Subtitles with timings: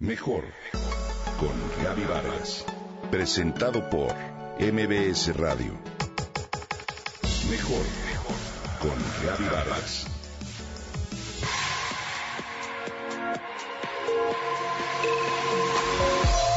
[0.00, 0.44] Mejor
[1.40, 2.64] con Gaby Vargas.
[3.10, 4.14] Presentado por
[4.60, 5.72] MBS Radio.
[7.50, 7.84] Mejor
[8.80, 8.94] con
[9.26, 10.06] Gaby Vargas.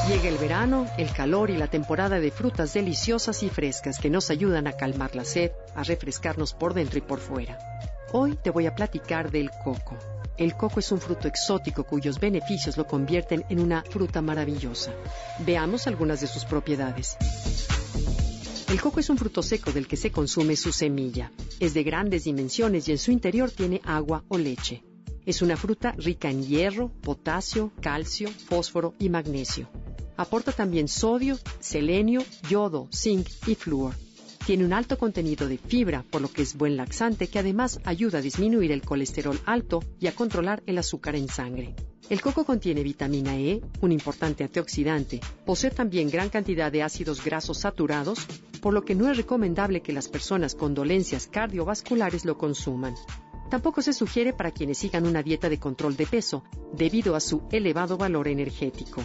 [0.07, 4.29] Llega el verano, el calor y la temporada de frutas deliciosas y frescas que nos
[4.29, 7.57] ayudan a calmar la sed, a refrescarnos por dentro y por fuera.
[8.11, 9.97] Hoy te voy a platicar del coco.
[10.41, 14.91] El coco es un fruto exótico cuyos beneficios lo convierten en una fruta maravillosa.
[15.45, 17.15] Veamos algunas de sus propiedades.
[18.67, 21.31] El coco es un fruto seco del que se consume su semilla.
[21.59, 24.83] Es de grandes dimensiones y en su interior tiene agua o leche.
[25.27, 29.69] Es una fruta rica en hierro, potasio, calcio, fósforo y magnesio.
[30.17, 33.93] Aporta también sodio, selenio, yodo, zinc y flúor.
[34.45, 38.17] Tiene un alto contenido de fibra, por lo que es buen laxante que además ayuda
[38.17, 41.75] a disminuir el colesterol alto y a controlar el azúcar en sangre.
[42.09, 45.21] El coco contiene vitamina E, un importante antioxidante.
[45.45, 48.25] Posee también gran cantidad de ácidos grasos saturados,
[48.61, 52.95] por lo que no es recomendable que las personas con dolencias cardiovasculares lo consuman.
[53.51, 57.43] Tampoco se sugiere para quienes sigan una dieta de control de peso, debido a su
[57.51, 59.03] elevado valor energético.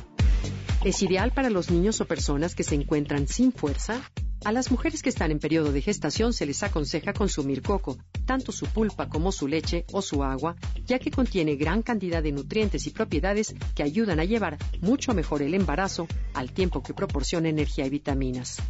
[0.83, 4.01] Es ideal para los niños o personas que se encuentran sin fuerza,
[4.47, 8.53] a las mujeres que están en periodo de gestación se les aconseja consumir coco, tanto
[8.53, 12.87] su pulpa como su leche o su agua, ya que contiene gran cantidad de nutrientes
[12.87, 17.87] y propiedades que ayudan a llevar mucho mejor el embarazo al tiempo que proporciona energía
[17.87, 18.63] y vitaminas.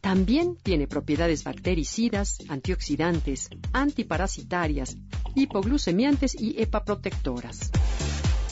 [0.00, 4.96] También tiene propiedades bactericidas, antioxidantes, antiparasitarias,
[5.34, 7.70] hipoglucemiantes y hepaprotectoras.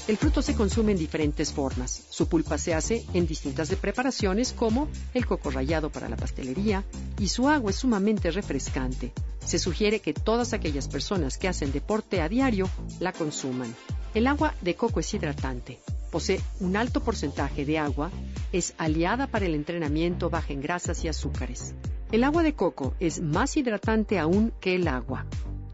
[0.08, 2.06] El fruto se consume en diferentes formas.
[2.11, 6.83] Su pulpa se hace en distintas preparaciones como el coco rallado para la pastelería
[7.20, 9.12] y su agua es sumamente refrescante.
[9.44, 13.72] Se sugiere que todas aquellas personas que hacen deporte a diario la consuman.
[14.12, 15.78] El agua de coco es hidratante.
[16.11, 18.11] Posee un alto porcentaje de agua,
[18.53, 21.75] es aliada para el entrenamiento, baja en grasas y azúcares.
[22.11, 25.27] El agua de coco es más hidratante aún que el agua.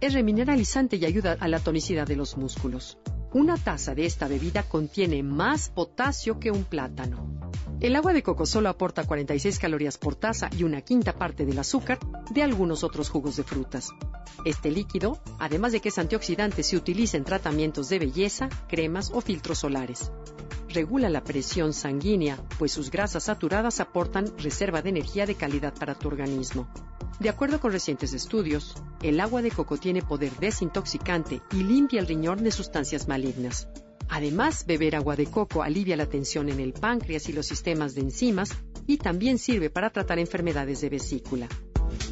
[0.03, 2.99] Es remineralizante y ayuda a la tonicidad de los músculos.
[3.33, 7.51] Una taza de esta bebida contiene más potasio que un plátano.
[7.79, 11.59] El agua de coco solo aporta 46 calorías por taza y una quinta parte del
[11.59, 11.99] azúcar
[12.31, 13.91] de algunos otros jugos de frutas.
[14.47, 19.21] Este líquido, además de que es antioxidante, se utiliza en tratamientos de belleza, cremas o
[19.21, 20.11] filtros solares.
[20.71, 25.95] Regula la presión sanguínea, pues sus grasas saturadas aportan reserva de energía de calidad para
[25.95, 26.67] tu organismo.
[27.21, 32.07] De acuerdo con recientes estudios, el agua de coco tiene poder desintoxicante y limpia el
[32.07, 33.67] riñón de sustancias malignas.
[34.09, 38.03] Además, beber agua de coco alivia la tensión en el páncreas y los sistemas de
[38.03, 38.51] enzimas
[38.87, 41.49] y también sirve para tratar enfermedades de vesícula.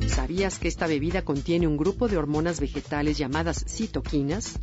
[0.08, 4.58] ¿Sabías que esta bebida contiene un grupo de hormonas vegetales llamadas citoquinas?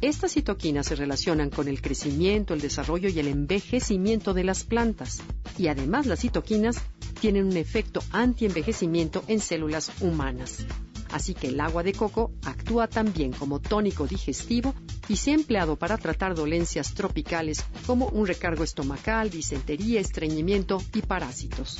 [0.00, 5.20] Estas citoquinas se relacionan con el crecimiento, el desarrollo y el envejecimiento de las plantas.
[5.58, 6.80] Y además las citoquinas
[7.20, 10.64] tienen un efecto antienvejecimiento en células humanas.
[11.12, 14.74] Así que el agua de coco actúa también como tónico digestivo
[15.08, 21.02] y se ha empleado para tratar dolencias tropicales como un recargo estomacal, disentería, estreñimiento y
[21.02, 21.78] parásitos.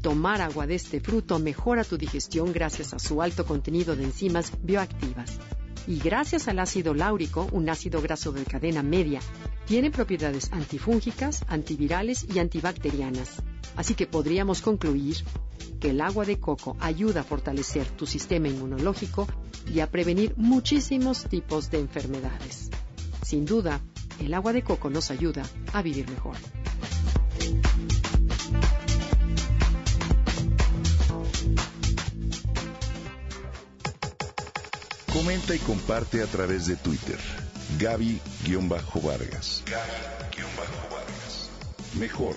[0.00, 4.52] Tomar agua de este fruto mejora tu digestión gracias a su alto contenido de enzimas
[4.62, 5.38] bioactivas.
[5.86, 9.20] Y gracias al ácido láurico, un ácido graso de cadena media,
[9.66, 13.42] tiene propiedades antifúngicas, antivirales y antibacterianas.
[13.76, 15.16] Así que podríamos concluir
[15.80, 19.26] que el agua de coco ayuda a fortalecer tu sistema inmunológico
[19.72, 22.70] y a prevenir muchísimos tipos de enfermedades.
[23.24, 23.80] Sin duda,
[24.18, 25.42] el agua de coco nos ayuda
[25.72, 26.36] a vivir mejor.
[35.12, 37.18] Comenta y comparte a través de Twitter.
[37.78, 39.62] Gaby-Vargas.
[39.66, 41.50] Gaby-Vargas.
[41.98, 42.36] Mejor